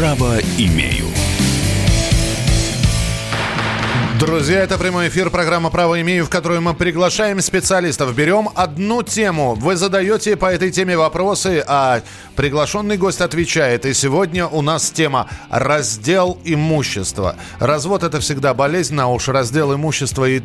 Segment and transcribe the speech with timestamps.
[0.00, 1.08] Право имею.
[4.18, 8.14] Друзья, это прямой эфир, программа «Право имею», в которую мы приглашаем специалистов.
[8.14, 12.00] Берем одну тему, вы задаете по этой теме вопросы, а
[12.34, 13.84] приглашенный гость отвечает.
[13.84, 17.36] И сегодня у нас тема «Раздел имущества».
[17.58, 20.40] Развод– это всегда болезнь, а уж раздел имущества и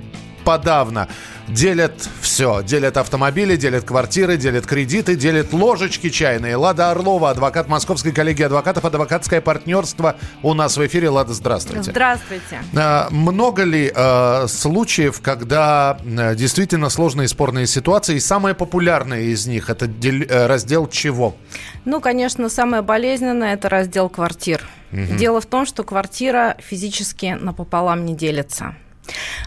[0.46, 1.09] подавно.
[1.48, 2.61] Делят все.
[2.64, 6.56] Делят автомобили, делят квартиры, делят кредиты, делят ложечки чайные.
[6.56, 11.10] Лада Орлова, адвокат Московской коллегии адвокатов, адвокатское партнерство у нас в эфире.
[11.10, 11.92] Лада, здравствуйте.
[11.92, 12.61] Здравствуйте.
[12.75, 19.46] А, много ли э, случаев, когда э, действительно сложные спорные ситуации, и самое популярное из
[19.46, 21.36] них это э, раздел чего?
[21.84, 24.62] Ну, конечно, самое болезненное это раздел квартир.
[24.92, 25.18] Угу.
[25.18, 28.75] Дело в том, что квартира физически напополам не делится.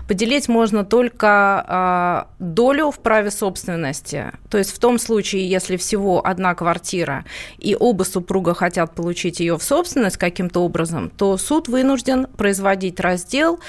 [0.07, 4.33] Поделить можно только э, долю в праве собственности.
[4.51, 7.25] То есть в том случае, если всего одна квартира
[7.59, 13.61] и оба супруга хотят получить ее в собственность каким-то образом, то суд вынужден производить раздел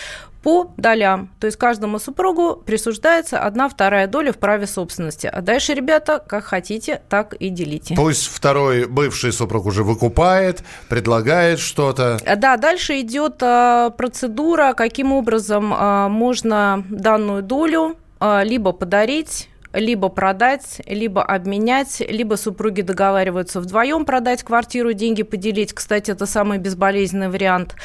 [0.41, 1.29] по долям.
[1.39, 5.27] То есть каждому супругу присуждается одна вторая доля в праве собственности.
[5.27, 7.95] А дальше, ребята, как хотите, так и делите.
[7.95, 12.17] Пусть второй бывший супруг уже выкупает, предлагает что-то.
[12.37, 20.09] Да, дальше идет а, процедура, каким образом а, можно данную долю а, либо подарить либо
[20.09, 25.73] продать, либо обменять, либо супруги договариваются вдвоем продать квартиру, деньги поделить.
[25.73, 27.75] Кстати, это самый безболезненный вариант.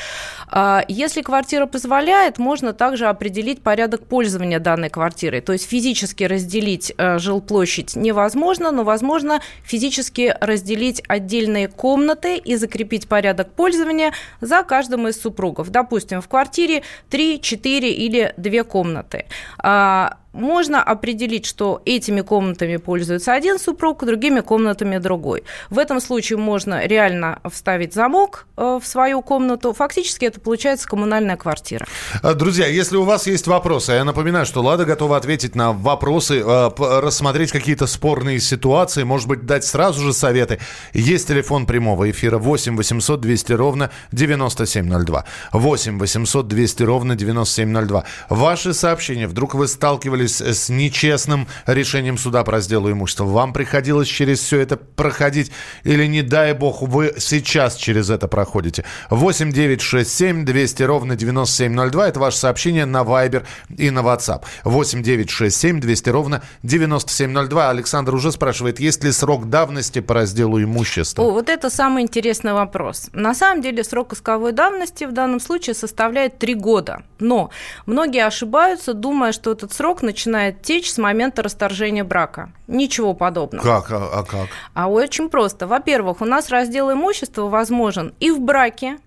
[0.49, 5.41] А, если квартира позволяет, можно также определить порядок пользования данной квартирой.
[5.41, 13.09] То есть физически разделить э, жилплощадь невозможно, но возможно физически разделить отдельные комнаты и закрепить
[13.09, 15.71] порядок пользования за каждым из супругов.
[15.71, 19.27] Допустим, в квартире 3, 4 или 2 комнаты
[19.59, 25.45] а, можно определить, что этими комнатами пользуется один супруг, другими комнатами другой.
[25.71, 29.73] В этом случае можно реально вставить замок э, в свою комнату.
[29.73, 31.87] Фактически это получается коммунальная квартира.
[32.23, 36.41] Э, друзья, если у вас есть вопросы, я напоминаю, что Лада готова ответить на вопросы,
[36.45, 40.59] э, рассмотреть какие-то спорные ситуации, может быть, дать сразу же советы.
[40.93, 45.25] Есть телефон прямого эфира 8 800 200 ровно 9702.
[45.53, 48.05] 8 800 200 ровно 9702.
[48.29, 53.25] Ваши сообщения, вдруг вы сталкивались столкнулись с нечестным решением суда по разделу имущества.
[53.25, 55.51] Вам приходилось через все это проходить
[55.85, 58.85] или, не дай бог, вы сейчас через это проходите.
[59.11, 62.09] 8 9 6 7 200 ровно 9702.
[62.09, 63.45] Это ваше сообщение на Viber
[63.77, 64.43] и на WhatsApp.
[64.65, 67.71] 8 9 6 7 200 ровно 9702.
[67.71, 71.23] Александр уже спрашивает, есть ли срок давности по разделу имущества?
[71.23, 73.11] О, вот это самый интересный вопрос.
[73.13, 77.03] На самом деле срок исковой давности в данном случае составляет 3 года.
[77.19, 77.51] Но
[77.87, 82.53] многие ошибаются, думая, что этот срок начинает течь с момента расторжения брака.
[82.69, 83.65] Ничего подобного.
[83.65, 83.91] Как?
[83.91, 84.49] А, а как?
[84.73, 85.67] А очень просто.
[85.67, 88.99] Во-первых, у нас раздел имущества возможен и в браке,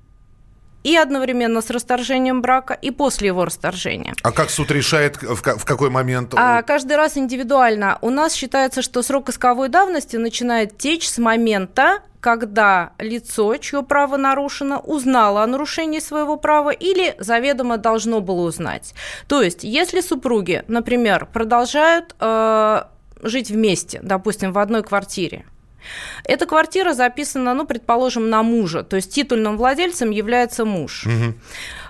[0.83, 4.13] и одновременно с расторжением брака, и после его расторжения.
[4.21, 6.33] А как суд решает, в, какой момент?
[6.35, 7.97] А каждый раз индивидуально.
[8.01, 14.17] У нас считается, что срок исковой давности начинает течь с момента, когда лицо, чье право
[14.17, 18.93] нарушено, узнало о нарушении своего права или заведомо должно было узнать.
[19.29, 22.81] То есть, если супруги, например, продолжают э,
[23.23, 25.45] жить вместе, допустим, в одной квартире,
[26.25, 31.05] эта квартира записана, ну, предположим, на мужа, то есть титульным владельцем является муж.
[31.05, 31.33] Угу.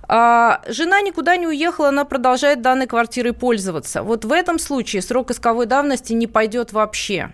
[0.07, 4.03] А, жена никуда не уехала, она продолжает данной квартирой пользоваться.
[4.03, 7.31] Вот в этом случае срок исковой давности не пойдет вообще.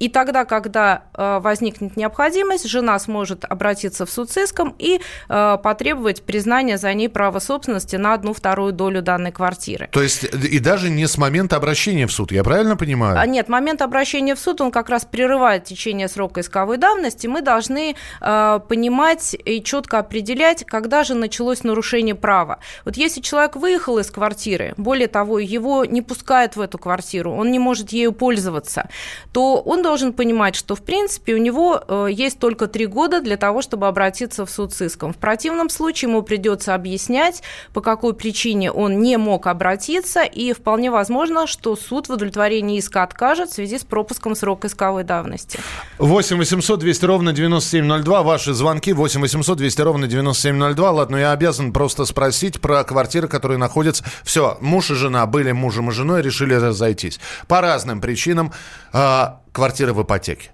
[0.00, 5.58] И тогда, когда э, возникнет необходимость, жена сможет обратиться в суд с иском и э,
[5.62, 9.88] потребовать признания за ней права собственности на одну вторую долю данной квартиры.
[9.92, 13.18] То есть и даже не с момента обращения в суд, я правильно понимаю?
[13.18, 17.28] А нет, момент обращения в суд, он как раз прерывает течение срока исковой давности.
[17.28, 22.58] Мы должны э, понимать и четко определять, когда же началось нарушение права.
[22.84, 27.52] Вот если человек выехал из квартиры, более того, его не пускают в эту квартиру, он
[27.52, 28.88] не может ею пользоваться,
[29.32, 33.36] то он должен понимать, что, в принципе, у него э, есть только три года для
[33.36, 35.12] того, чтобы обратиться в суд с иском.
[35.12, 37.42] В противном случае ему придется объяснять,
[37.74, 43.02] по какой причине он не мог обратиться, и вполне возможно, что суд в удовлетворении иска
[43.02, 45.60] откажет в связи с пропуском срока исковой давности.
[45.98, 48.22] 8 800 200 ровно 9702.
[48.22, 50.90] Ваши звонки 8 800 200 ровно 9702.
[50.90, 54.02] Ладно, я обязан просто спросить про квартиры, которые находятся...
[54.22, 57.20] Все, муж и жена были мужем и женой, решили разойтись.
[57.48, 58.50] По разным причинам.
[58.94, 60.50] А, квартиры в ипотеке?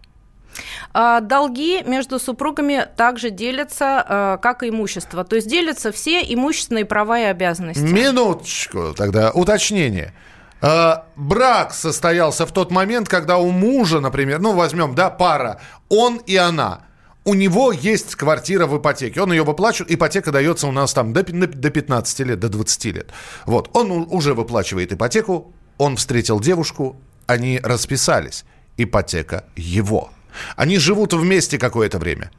[0.93, 5.25] А, долги между супругами также делятся, а, как и имущество.
[5.25, 7.81] То есть делятся все имущественные права и обязанности.
[7.81, 10.13] Минуточку тогда, уточнение.
[10.61, 16.19] А, брак состоялся в тот момент, когда у мужа, например, ну возьмем, да, пара, он
[16.19, 16.83] и она.
[17.25, 21.23] у него есть квартира в ипотеке, он ее выплачивает, ипотека дается у нас там до,
[21.23, 23.11] до 15 лет, до 20 лет.
[23.47, 28.45] Вот, он уже выплачивает ипотеку, он встретил девушку, они расписались,
[28.83, 30.11] ипотека его.
[30.57, 32.31] Они живут вместе какое-то время,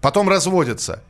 [0.00, 1.02] потом разводятся,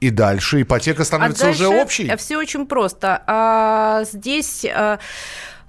[0.00, 2.16] и дальше ипотека становится а дальше уже общей?
[2.16, 3.22] Все очень просто.
[3.26, 4.64] А, здесь...
[4.64, 4.98] А...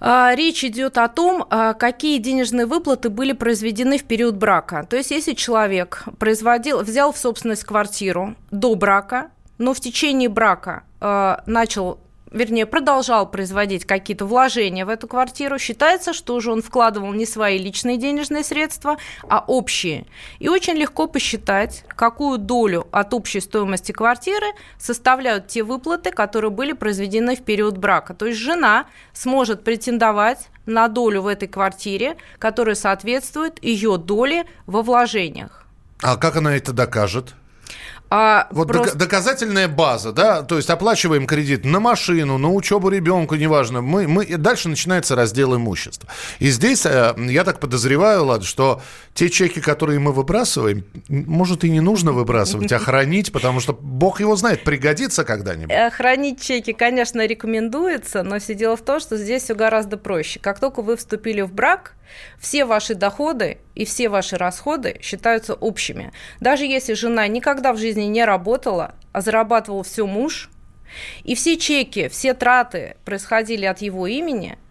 [0.03, 4.83] А, речь идет о том, а, какие денежные выплаты были произведены в период брака.
[4.89, 9.29] То есть, если человек производил, взял в собственность квартиру до брака,
[9.59, 11.99] но в течение брака а, начал
[12.31, 17.57] вернее, продолжал производить какие-то вложения в эту квартиру, считается, что уже он вкладывал не свои
[17.57, 18.97] личные денежные средства,
[19.27, 20.05] а общие.
[20.39, 24.47] И очень легко посчитать, какую долю от общей стоимости квартиры
[24.79, 28.13] составляют те выплаты, которые были произведены в период брака.
[28.13, 34.81] То есть жена сможет претендовать на долю в этой квартире, которая соответствует ее доле во
[34.81, 35.65] вложениях.
[36.01, 37.35] А как она это докажет?
[38.13, 38.97] А вот просто...
[38.97, 43.81] доказательная база, да, то есть оплачиваем кредит на машину, на учебу ребенку, неважно.
[43.81, 46.09] Мы, мы и дальше начинается раздел имущества.
[46.39, 48.81] И здесь э, я так подозреваю, Лад, что
[49.13, 54.19] те чеки, которые мы выбрасываем, может и не нужно выбрасывать, а хранить, потому что Бог
[54.19, 55.71] его знает, пригодится когда-нибудь.
[55.73, 60.41] Э, хранить чеки, конечно, рекомендуется, но все дело в том, что здесь все гораздо проще.
[60.41, 61.93] Как только вы вступили в брак,
[62.39, 66.12] все ваши доходы и все ваши расходы считаются общими.
[66.39, 70.50] Даже если жена никогда в жизни не работала, а зарабатывал все муж,
[71.23, 74.57] и все чеки, все траты происходили от его имени–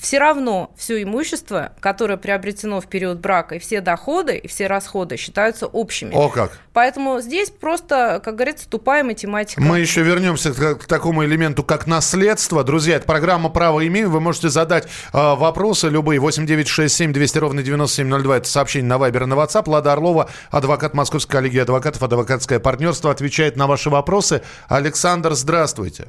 [0.00, 5.16] все равно все имущество, которое приобретено в период брака, и все доходы, и все расходы
[5.16, 6.14] считаются общими.
[6.14, 6.58] О как!
[6.72, 9.60] Поэтому здесь просто, как говорится, тупая математика.
[9.60, 12.62] Мы еще вернемся к, к такому элементу, как наследство.
[12.62, 14.10] Друзья, это программа «Право имею».
[14.10, 16.20] Вы можете задать э, вопросы любые.
[16.20, 18.36] 8967 200 ровно 9702.
[18.36, 19.68] Это сообщение на Вайбер и на WhatsApp.
[19.68, 24.42] Лада Орлова, адвокат Московской коллегии адвокатов, адвокатское партнерство, отвечает на ваши вопросы.
[24.68, 26.08] Александр, здравствуйте.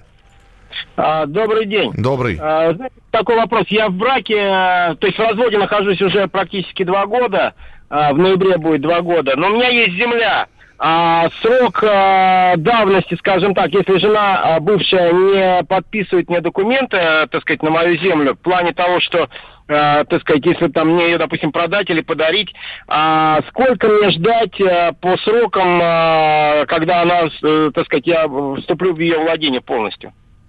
[0.95, 1.91] А, добрый день.
[1.95, 2.37] Добрый.
[2.41, 2.75] А,
[3.11, 3.65] такой вопрос.
[3.69, 7.53] Я в браке, э, то есть в разводе нахожусь уже практически два года.
[7.89, 9.35] А, в ноябре будет два года.
[9.35, 10.47] Но у меня есть земля.
[10.81, 17.27] А, срок а, давности, скажем так, если жена а, бывшая не подписывает мне документы, а,
[17.27, 19.27] так сказать, на мою землю, в плане того, что,
[19.67, 22.53] а, так сказать, если там мне ее, допустим, продать или подарить,
[22.87, 28.25] а, сколько мне ждать а, по срокам, а, когда она, а, так сказать, я
[28.59, 30.13] вступлю в ее владение полностью?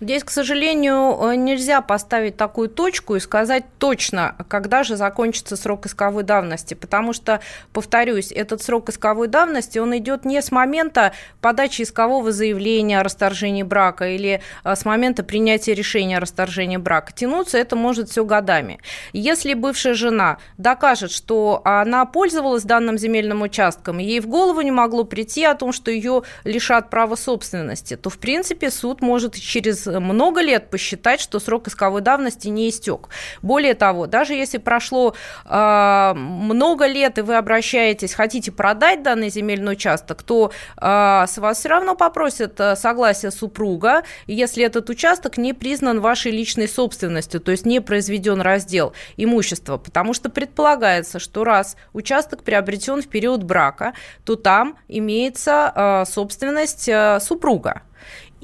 [0.00, 5.86] Здесь, к сожалению, э, нельзя поставить такую точку и сказать точно, когда же закончится срок
[5.86, 7.40] исковой давности, потому что,
[7.72, 13.62] повторюсь, этот срок исковой давности, он идет не с момента подачи искового заявления о расторжении
[13.62, 17.12] брака или э, с момента принятия решения о расторжении брака.
[17.14, 18.80] Тянуться это может все годами.
[19.14, 25.04] Если бывшая жена докажет, что она пользовалась данным земельным участком, ей в голову не могло
[25.04, 30.40] прийти о том, что ее лишат права собственности, то, в принципе, суд может через много
[30.40, 33.08] лет посчитать, что срок исковой давности не истек.
[33.42, 39.72] Более того, даже если прошло э, много лет, и вы обращаетесь, хотите продать данный земельный
[39.72, 45.52] участок, то э, с вас все равно попросят э, согласие супруга, если этот участок не
[45.52, 51.76] признан вашей личной собственностью, то есть не произведен раздел имущества, потому что предполагается, что раз
[51.92, 53.94] участок приобретен в период брака,
[54.24, 57.82] то там имеется э, собственность э, супруга.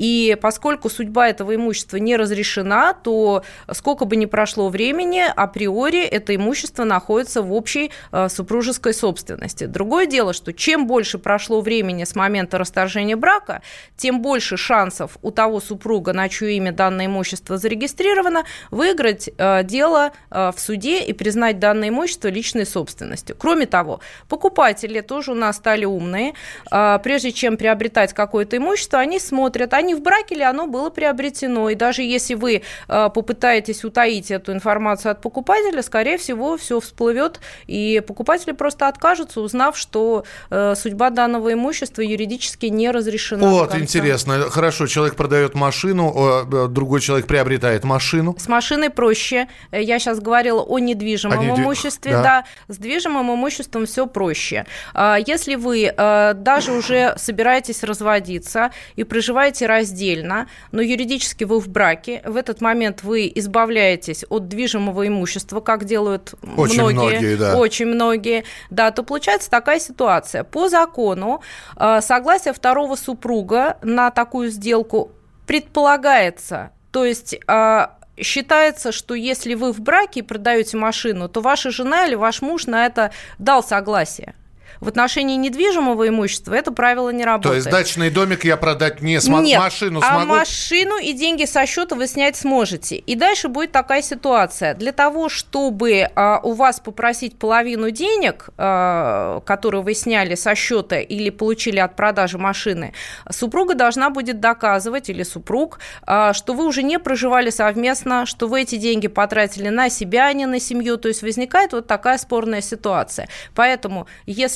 [0.02, 6.34] И поскольку судьба этого имущества не разрешена, то сколько бы ни прошло времени, априори это
[6.34, 9.66] имущество находится в общей э, супружеской собственности.
[9.66, 13.62] Другое дело, что чем больше прошло времени с момента расторжения брака,
[13.96, 18.42] тем больше шансов у того супруга, на чье имя данное имущество зарегистрировано,
[18.72, 23.36] выиграть э, дело э, в суде и признать данное имущество личной собственностью.
[23.38, 26.32] Кроме того, покупатели тоже у нас стали умные.
[26.70, 31.70] Прежде чем приобретать какое-то имущество, они смотрят, они в браке ли оно было приобретено.
[31.70, 37.40] И даже если вы э, попытаетесь утаить эту информацию от покупателя, скорее всего, все всплывет,
[37.66, 43.48] и покупатели просто откажутся, узнав, что э, судьба данного имущества юридически не разрешена.
[43.48, 44.50] Вот, интересно.
[44.50, 48.36] Хорошо, человек продает машину, э, другой человек приобретает машину.
[48.38, 49.48] С машиной проще.
[49.70, 52.12] Я сейчас говорила о недвижимом о имуществе.
[52.12, 52.22] Да.
[52.22, 54.66] да, с движимым имуществом все проще.
[54.94, 62.22] А если вы даже уже собираетесь разводиться и проживаете раздельно, но юридически вы в браке.
[62.24, 67.56] В этот момент вы избавляетесь от движимого имущества, как делают очень многие, многие да.
[67.56, 70.44] очень многие, да, то получается такая ситуация.
[70.44, 71.40] По закону
[71.76, 75.12] э, согласие второго супруга на такую сделку
[75.46, 76.70] предполагается.
[76.90, 77.86] То есть э,
[78.18, 82.66] считается, что если вы в браке и продаете машину, то ваша жена или ваш муж
[82.66, 84.34] на это дал согласие.
[84.80, 87.64] В отношении недвижимого имущества это правило не работает.
[87.64, 90.34] То есть дачный домик я продать не смогу, Нет, машину а смогу?
[90.34, 92.96] машину и деньги со счета вы снять сможете.
[92.96, 94.74] И дальше будет такая ситуация.
[94.74, 100.98] Для того, чтобы а, у вас попросить половину денег, а, которые вы сняли со счета
[100.98, 102.92] или получили от продажи машины,
[103.30, 108.62] супруга должна будет доказывать, или супруг, а, что вы уже не проживали совместно, что вы
[108.62, 110.96] эти деньги потратили на себя, а не на семью.
[110.96, 113.28] То есть возникает вот такая спорная ситуация.
[113.54, 114.06] Поэтому,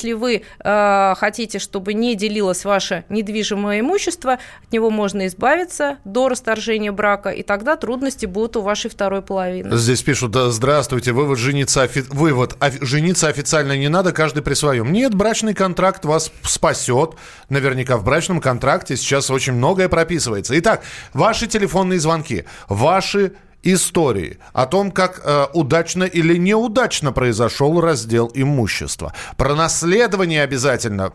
[0.07, 6.29] если вы э, хотите, чтобы не делилось ваше недвижимое имущество, от него можно избавиться до
[6.29, 9.75] расторжения брака, и тогда трудности будут у вашей второй половины.
[9.75, 12.03] Здесь пишут, да, здравствуйте, вывод жениться, офи...
[12.09, 12.79] вывод, офи...
[12.81, 14.91] жениться официально не надо, каждый при своем.
[14.91, 17.15] Нет, брачный контракт вас спасет.
[17.49, 20.57] Наверняка в брачном контракте сейчас очень многое прописывается.
[20.59, 20.83] Итак,
[21.13, 23.33] ваши телефонные звонки, ваши
[23.73, 29.13] истории о том, как э, удачно или неудачно произошел раздел имущества.
[29.37, 31.13] Про наследование обязательно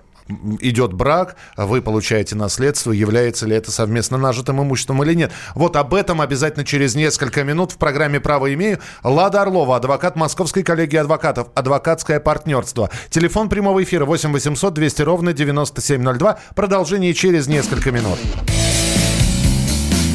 [0.61, 5.32] идет брак, вы получаете наследство, является ли это совместно нажитым имуществом или нет.
[5.54, 8.78] Вот об этом обязательно через несколько минут в программе «Право имею».
[9.02, 12.90] Лада Орлова, адвокат Московской коллегии адвокатов, адвокатское партнерство.
[13.11, 16.38] Телефон прямого эфира 8 800 200 ровно 9702.
[16.54, 18.18] Продолжение через несколько минут.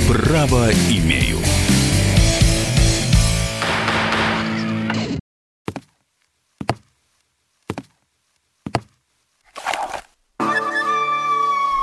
[0.08, 1.38] Право имею.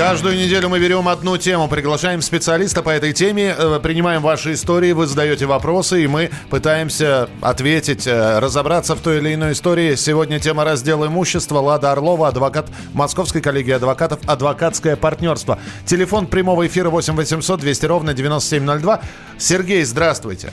[0.00, 4.92] Каждую неделю мы берем одну тему, приглашаем специалиста по этой теме, э, принимаем ваши истории,
[4.92, 9.96] вы задаете вопросы, и мы пытаемся ответить, э, разобраться в той или иной истории.
[9.96, 11.58] Сегодня тема раздела имущества.
[11.58, 15.58] Лада Орлова, адвокат Московской коллегии адвокатов, адвокатское партнерство.
[15.84, 19.02] Телефон прямого эфира 8 800 200 ровно 9702.
[19.36, 20.50] Сергей, здравствуйте.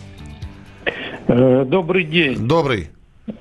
[1.30, 2.46] Э, Добрый день.
[2.46, 2.90] Добрый.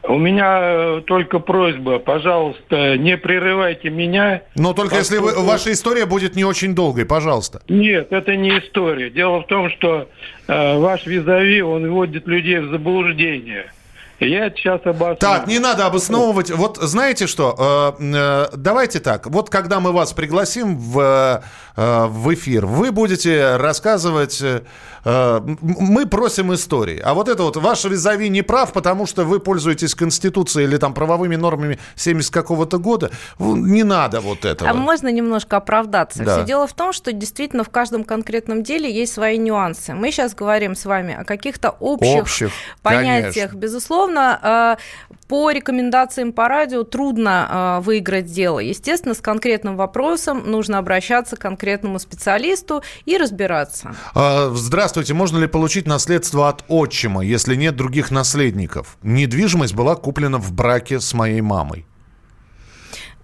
[0.03, 4.43] У меня э, только просьба, пожалуйста, не прерывайте меня.
[4.57, 7.63] Но только если вы, ваша история будет не очень долгой, пожалуйста.
[7.69, 9.11] Нет, это не история.
[9.11, 10.09] Дело в том, что
[10.49, 13.67] э, ваш визави, он вводит людей в заблуждение.
[14.21, 15.17] Я сейчас обосную.
[15.19, 16.51] Так, не надо обосновывать.
[16.51, 17.95] Вот знаете что?
[18.01, 19.27] Э, э, давайте так.
[19.27, 21.43] Вот когда мы вас пригласим в,
[21.77, 24.43] э, в эфир, вы будете рассказывать.
[25.05, 27.01] мы просим истории.
[27.05, 30.95] А вот это вот ваш визави не прав, потому что вы пользуетесь Конституцией или там
[30.95, 33.11] правовыми нормами 70 какого-то года.
[33.39, 34.69] Не надо вот этого.
[34.69, 36.25] А можно немножко оправдаться?
[36.25, 36.37] Да.
[36.39, 39.95] Все дело в том, что действительно в каждом конкретном деле есть свои нюансы.
[39.95, 42.51] Мы сейчас говорим с вами о каких-то общих, Общих,
[42.83, 43.35] понятиях.
[43.35, 43.57] конечно.
[43.59, 44.77] Безусловно, э,
[45.29, 48.59] по рекомендациям по радио трудно э, выиграть дело.
[48.59, 53.95] Естественно, с конкретным вопросом нужно обращаться к конкретному специалисту и разбираться.
[54.15, 58.97] А, Здравствуйте, можно ли получить наследство от отчима, если нет других наследников?
[59.03, 61.87] Недвижимость была куплена в браке с моей мамой.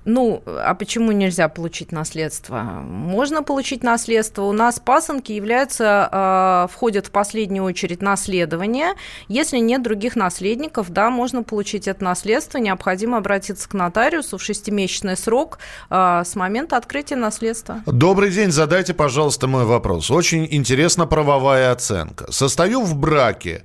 [0.04, 2.60] Ну, а почему нельзя получить наследство?
[2.60, 4.42] Можно получить наследство.
[4.42, 8.94] У нас пасынки являются, э, входят в последнюю очередь наследование.
[9.28, 12.58] Если нет других наследников, да, можно получить это наследство.
[12.58, 17.80] Необходимо обратиться к нотариусу в шестимесячный срок э, с момента открытия наследства.
[17.86, 20.10] Добрый день, задайте, пожалуйста, мой вопрос.
[20.10, 22.30] Очень интересна правовая оценка.
[22.32, 23.64] Состою в браке,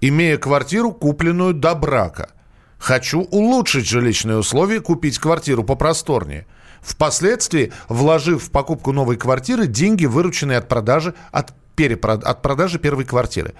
[0.00, 2.30] имея квартиру, купленную до брака.
[2.78, 6.46] Хочу улучшить жилищные условия, купить квартиру попросторнее.
[6.82, 13.04] Впоследствии, вложив в покупку новой квартиры деньги, вырученные от продажи, от, перепрод- от продажи первой
[13.04, 13.54] квартиры.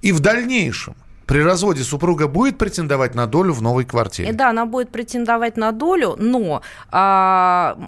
[0.00, 4.30] И в дальнейшем при разводе супруга будет претендовать на долю в новой квартире.
[4.30, 7.78] И да, она будет претендовать на долю, но а,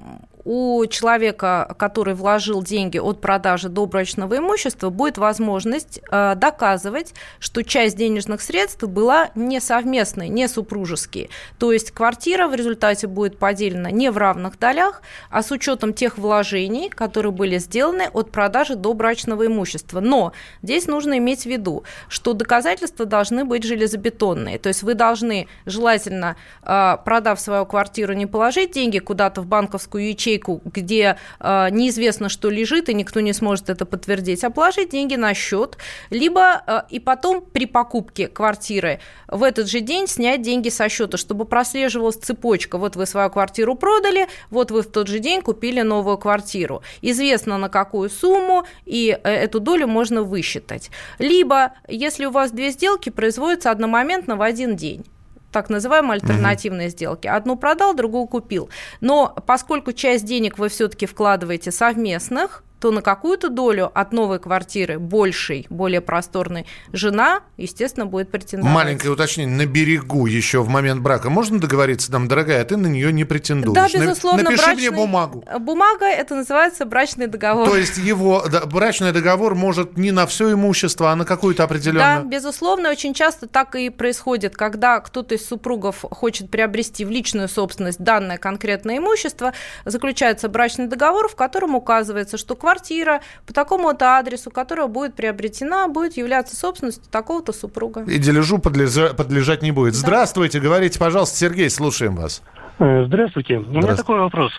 [0.45, 7.97] у человека, который вложил деньги от продажи добрачного имущества, будет возможность э, доказывать, что часть
[7.97, 11.31] денежных средств была не совместной, не супружеские.
[11.59, 16.19] То есть квартира в результате будет поделена не в равных долях, а с учетом тех
[16.19, 20.01] вложений, которые были сделаны от продажи добрачного имущества.
[20.01, 20.33] Но
[20.63, 24.59] здесь нужно иметь в виду, что доказательства должны быть железобетонные.
[24.59, 30.07] То есть вы должны желательно, э, продав свою квартиру, не положить деньги куда-то в банковскую
[30.07, 35.15] ячейку, где э, неизвестно, что лежит, и никто не сможет это подтвердить, а положить деньги
[35.15, 35.79] на счет,
[36.11, 41.17] либо э, и потом при покупке квартиры в этот же день снять деньги со счета,
[41.17, 42.79] чтобы прослеживалась цепочка.
[42.79, 46.83] Вот вы свою квартиру продали, вот вы в тот же день купили новую квартиру.
[47.03, 50.91] Известно на какую сумму, и э, эту долю можно высчитать.
[51.19, 55.05] Либо, если у вас две сделки, производятся одномоментно в один день
[55.55, 56.93] так называемые альтернативные угу.
[56.93, 57.29] сделки.
[57.29, 58.69] Одну продал, другую купил.
[59.01, 64.99] Но поскольку часть денег вы все-таки вкладываете совместных, то на какую-то долю от новой квартиры,
[64.99, 68.75] большей, более просторной, жена, естественно, будет претендовать.
[68.75, 69.57] Маленькое уточнение.
[69.57, 73.25] На берегу еще в момент брака можно договориться, там, дорогая, а ты на нее не
[73.25, 73.93] претендуешь?
[73.93, 74.43] Да, безусловно.
[74.43, 74.89] Напиши брачный...
[74.89, 75.45] мне бумагу.
[75.61, 77.69] Бумага, это называется брачный договор.
[77.69, 82.23] То есть его да, брачный договор может не на все имущество, а на какую-то определенную...
[82.23, 82.91] Да, безусловно.
[82.91, 88.37] Очень часто так и происходит, когда кто-то из супругов хочет приобрести в личную собственность данное
[88.37, 89.55] конкретное имущество,
[89.85, 96.17] заключается брачный договор, в котором указывается, что квартира по такому-то адресу, которая будет приобретена, будет
[96.17, 98.05] являться собственностью такого-то супруга.
[98.05, 99.93] И дележу подлежа- подлежать не будет.
[99.93, 99.99] Да.
[99.99, 102.43] Здравствуйте, говорите, пожалуйста, Сергей, слушаем вас.
[102.79, 103.59] Э, здравствуйте.
[103.59, 104.53] У меня такой вопрос.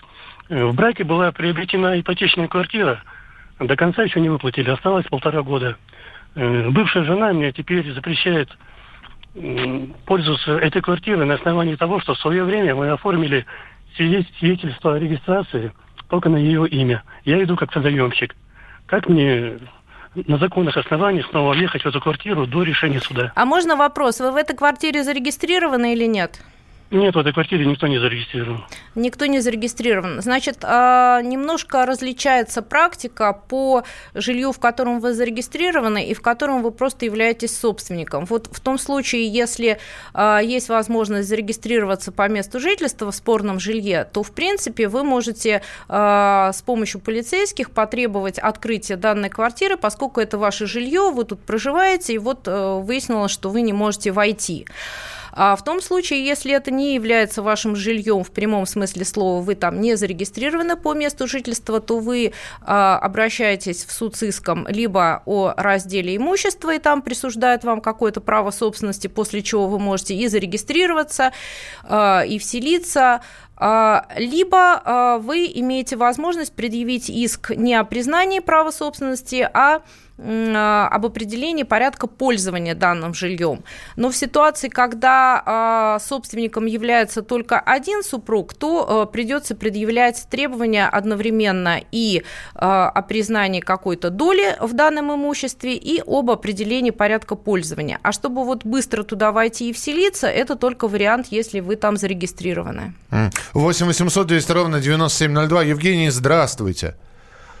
[0.48, 3.02] Э, в браке была приобретена ипотечная квартира,
[3.58, 5.76] до конца еще не выплатили, осталось полтора года.
[6.36, 8.48] Э, бывшая жена мне теперь запрещает
[10.06, 13.44] пользоваться этой квартирой на основании того, что в свое время мы оформили
[13.96, 15.72] свидетельство о регистрации–
[16.08, 17.02] только на ее имя.
[17.24, 18.34] Я иду как созаемщик.
[18.86, 19.58] Как мне
[20.14, 23.32] на законных основаниях снова въехать в эту квартиру до решения суда?
[23.34, 24.20] А можно вопрос?
[24.20, 26.40] Вы в этой квартире зарегистрированы или нет?
[26.90, 28.64] Нет, в этой квартире никто не зарегистрирован.
[28.94, 30.22] Никто не зарегистрирован.
[30.22, 33.82] Значит, а, немножко различается практика по
[34.14, 38.24] жилью, в котором вы зарегистрированы и в котором вы просто являетесь собственником.
[38.26, 39.80] Вот в том случае, если
[40.14, 45.62] а, есть возможность зарегистрироваться по месту жительства в спорном жилье, то, в принципе, вы можете
[45.88, 52.14] а, с помощью полицейских потребовать открытия данной квартиры, поскольку это ваше жилье, вы тут проживаете,
[52.14, 54.66] и вот э, выяснилось, что вы не можете войти.
[55.36, 59.54] А в том случае, если это не является вашим жильем в прямом смысле слова, вы
[59.54, 65.22] там не зарегистрированы по месту жительства, то вы а, обращаетесь в суд с иском либо
[65.26, 70.26] о разделе имущества, и там присуждают вам какое-то право собственности, после чего вы можете и
[70.26, 71.32] зарегистрироваться,
[71.84, 73.20] а, и вселиться,
[73.58, 79.82] либо а, вы имеете возможность предъявить иск не о признании права собственности, а
[80.18, 83.64] а об определении порядка пользования данным жильем.
[83.96, 92.22] Но в ситуации, когда собственником является только один супруг, то придется предъявлять требования одновременно и
[92.54, 97.98] о признании какой-то доли в данном имуществе, и об определении порядка пользования.
[98.02, 102.94] А чтобы вот быстро туда войти и вселиться, это только вариант, если вы там зарегистрированы.
[103.54, 105.62] 8 800 200 ровно 9702.
[105.62, 106.96] Евгений, здравствуйте.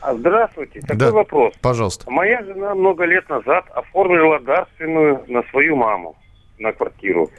[0.00, 0.80] А, здравствуйте.
[0.80, 1.54] Такой да, вопрос.
[1.60, 2.10] Пожалуйста.
[2.10, 6.16] Моя жена много лет назад оформила дарственную на свою маму
[6.58, 7.30] на квартиру.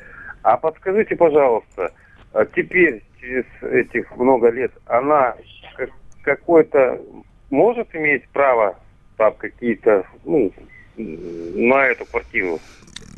[0.43, 1.91] А подскажите, пожалуйста,
[2.33, 5.35] а теперь, через этих много лет, она
[6.23, 6.99] какой-то
[7.49, 8.77] может иметь право
[9.17, 10.51] там какие-то, ну,
[10.97, 12.59] на эту квартиру?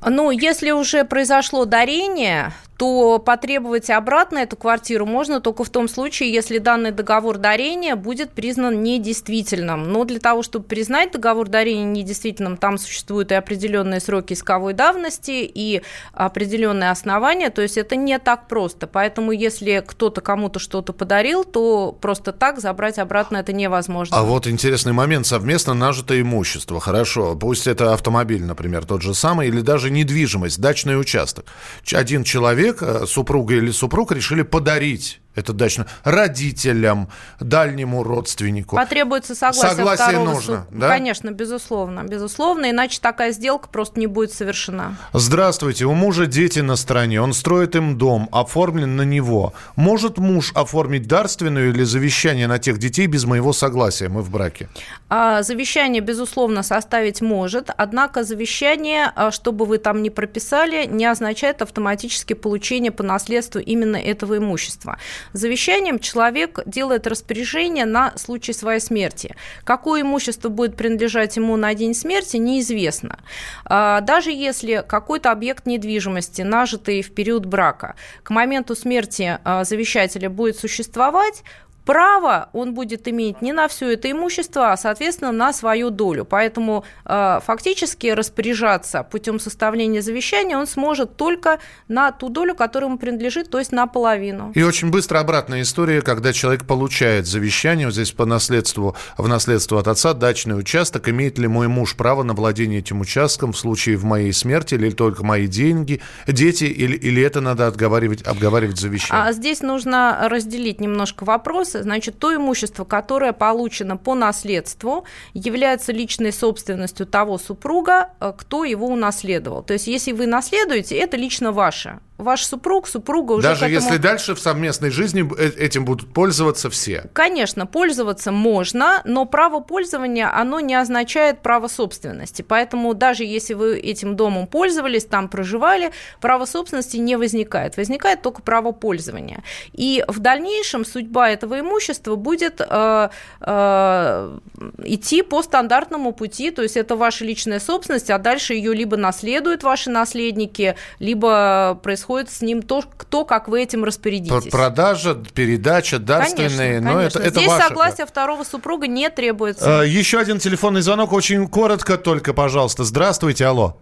[0.05, 6.31] Ну, если уже произошло дарение, то потребовать обратно эту квартиру можно только в том случае,
[6.31, 9.91] если данный договор дарения будет признан недействительным.
[9.91, 15.51] Но для того, чтобы признать договор дарения недействительным, там существуют и определенные сроки исковой давности,
[15.53, 15.81] и
[16.13, 18.87] определенные основания, то есть это не так просто.
[18.87, 24.15] Поэтому если кто-то кому-то что-то подарил, то просто так забрать обратно это невозможно.
[24.15, 25.27] А вот интересный момент.
[25.27, 26.79] Совместно нажитое имущество.
[26.79, 27.35] Хорошо.
[27.35, 31.43] Пусть это автомобиль, например, тот же самый, или даже недвижимость, дачный участок.
[31.91, 38.75] Один человек человек, э, супруга или супруг, решили подарить это дачно, родителям, дальнему родственнику.
[38.75, 40.79] Потребуется согласие Согласие второго нужно, суд...
[40.79, 40.87] да?
[40.89, 44.97] Конечно, безусловно, безусловно, иначе такая сделка просто не будет совершена.
[45.13, 49.53] Здравствуйте, у мужа дети на стороне, он строит им дом, оформлен на него.
[49.75, 54.09] Может муж оформить дарственную или завещание на тех детей без моего согласия?
[54.09, 54.69] Мы в браке.
[55.09, 61.61] А, завещание, безусловно, составить может, однако завещание, а, чтобы вы там не прописали, не означает
[61.61, 64.97] автоматически получение по наследству именно этого имущества.
[65.33, 69.35] Завещанием человек делает распоряжение на случай своей смерти.
[69.63, 73.19] Какое имущество будет принадлежать ему на день смерти, неизвестно.
[73.65, 80.29] А, даже если какой-то объект недвижимости, нажитый в период брака, к моменту смерти а, завещателя
[80.29, 81.43] будет существовать,
[81.89, 86.23] право он будет иметь не на все это имущество, а, соответственно, на свою долю.
[86.23, 92.99] Поэтому э, фактически распоряжаться путем составления завещания он сможет только на ту долю, которая ему
[92.99, 94.51] принадлежит, то есть на половину.
[94.53, 99.79] И очень быстро обратная история, когда человек получает завещание, вот здесь по наследству, в наследство
[99.79, 103.97] от отца, дачный участок, имеет ли мой муж право на владение этим участком в случае
[103.97, 109.25] в моей смерти, или только мои деньги, дети, или, или это надо отговаривать, обговаривать завещание?
[109.25, 116.31] А здесь нужно разделить немножко вопросы значит, то имущество, которое получено по наследству, является личной
[116.31, 119.63] собственностью того супруга, э, кто его унаследовал.
[119.63, 123.79] То есть, если вы наследуете, это лично ваше ваш супруг, супруга уже Даже этому...
[123.79, 127.09] если дальше в совместной жизни э, этим будут пользоваться все?
[127.13, 132.41] Конечно, пользоваться можно, но право пользования, оно не означает право собственности.
[132.41, 137.77] Поэтому даже если вы этим домом пользовались, там проживали, право собственности не возникает.
[137.77, 139.41] Возникает только право пользования.
[139.71, 143.09] И в дальнейшем судьба этого имущества будет э,
[143.41, 144.37] э,
[144.83, 149.63] идти по стандартному пути, то есть это ваша личная собственность, а дальше ее либо наследуют
[149.63, 154.49] ваши наследники, либо происходит происходит с ним то, кто, как вы этим распорядитесь.
[154.49, 157.19] Продажа, передача, дарственные, конечно, но конечно.
[157.19, 157.67] это, это Здесь ваше.
[157.67, 159.81] согласие второго супруга не требуется.
[159.81, 162.83] А, еще один телефонный звонок, очень коротко только, пожалуйста.
[162.83, 163.77] Здравствуйте, алло.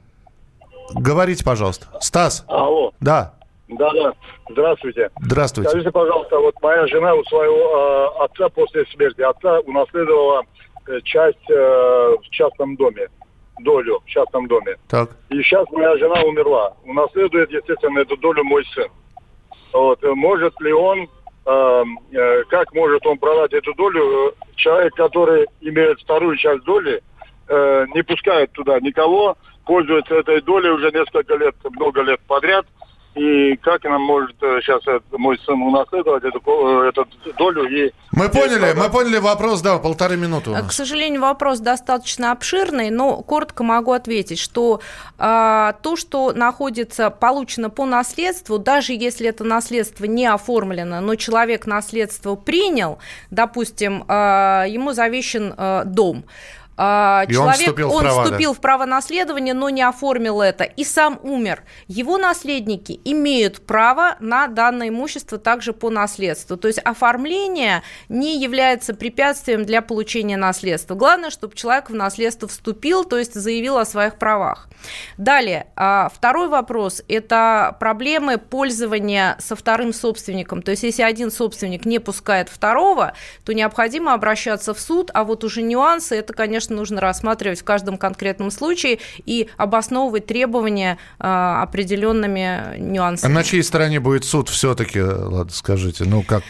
[0.94, 1.88] Говорите, пожалуйста.
[2.02, 2.44] Стас.
[2.48, 2.92] Алло.
[3.00, 3.34] Да.
[3.70, 4.14] Да, да.
[4.50, 5.10] Здравствуйте.
[5.22, 5.70] Здравствуйте.
[5.70, 10.44] Скажите, пожалуйста, вот моя жена у своего э, отца после смерти отца унаследовала
[10.88, 13.08] э, часть э, в частном доме
[13.60, 14.78] долю в частном доме.
[14.90, 15.10] Так.
[15.30, 16.74] И сейчас моя жена умерла.
[16.86, 18.88] Унаследует, естественно, эту долю мой сын.
[19.74, 20.02] Вот.
[20.04, 21.08] Может ли он,
[21.46, 24.34] э, э, как может он продать эту долю?
[24.56, 27.02] Человек, который имеет вторую часть доли,
[27.48, 32.66] э, не пускает туда никого, пользуется этой долей уже несколько лет, много лет подряд–
[33.18, 37.64] и как нам может сейчас э, мой сын унаследовать эту, э, эту долю.
[37.70, 40.52] И мы поняли, мы поняли вопрос, да, полторы минуты.
[40.68, 44.82] К сожалению, вопрос достаточно обширный, но коротко могу ответить, что
[45.18, 51.66] э, то, что находится, получено по наследству, даже если это наследство не оформлено, но человек
[51.66, 53.00] наследство принял,
[53.32, 56.24] допустим, э, ему завещен э, дом,
[56.78, 58.58] а, и человек, он вступил, он в, права, вступил да.
[58.58, 61.64] в право наследования, но не оформил это, и сам умер.
[61.88, 66.56] Его наследники имеют право на данное имущество также по наследству.
[66.56, 70.94] То есть оформление не является препятствием для получения наследства.
[70.94, 74.70] Главное, чтобы человек в наследство вступил, то есть заявил о своих правах.
[75.18, 80.62] Далее, а, второй вопрос– это проблемы пользования со вторым собственником.
[80.62, 83.14] То есть если один собственник не пускает второго,
[83.44, 87.64] то необходимо обращаться в суд, а вот уже нюансы– это, конечно, конечно, нужно рассматривать в
[87.64, 93.32] каждом конкретном случае и обосновывать требования э, определенными нюансами.
[93.32, 96.44] А на чьей стороне будет суд все-таки, ладно, скажите, ну как?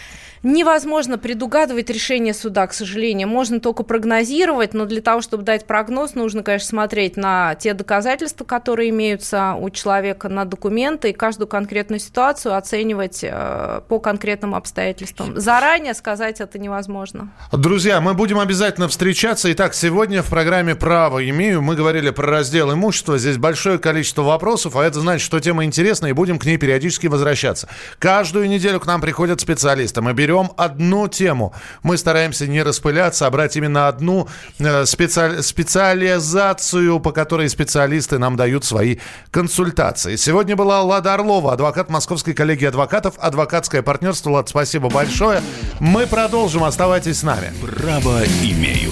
[0.43, 3.27] Невозможно предугадывать решение суда, к сожалению.
[3.27, 8.45] Можно только прогнозировать, но для того, чтобы дать прогноз, нужно, конечно, смотреть на те доказательства,
[8.45, 15.39] которые имеются у человека, на документы и каждую конкретную ситуацию оценивать э, по конкретным обстоятельствам.
[15.39, 17.31] Заранее сказать это невозможно.
[17.51, 19.51] Друзья, мы будем обязательно встречаться.
[19.51, 23.17] Итак, сегодня в программе «Право имею» мы говорили про раздел имущества.
[23.17, 27.07] Здесь большое количество вопросов, а это значит, что тема интересная, и будем к ней периодически
[27.07, 27.67] возвращаться.
[27.99, 30.01] Каждую неделю к нам приходят специалисты.
[30.01, 31.53] Мы берем берем одну тему.
[31.83, 34.27] Мы стараемся не распыляться, а брать именно одну
[34.59, 35.41] э, специ...
[35.41, 38.97] специализацию, по которой специалисты нам дают свои
[39.31, 40.17] консультации.
[40.17, 44.31] Сегодня была Лада Орлова, адвокат Московской коллегии адвокатов, адвокатское партнерство.
[44.31, 45.41] Лад, спасибо большое.
[45.79, 46.65] Мы продолжим.
[46.65, 47.53] Оставайтесь с нами.
[47.61, 48.91] Право имею.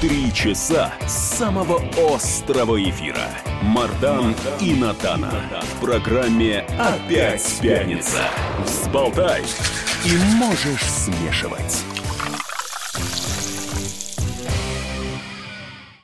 [0.00, 1.82] Три часа самого
[2.14, 3.30] острого эфира.
[3.62, 5.32] Мардан и Надана.
[5.60, 8.20] В программе «Опять пятница».
[8.64, 9.42] Взболтай
[10.04, 11.82] и можешь смешивать.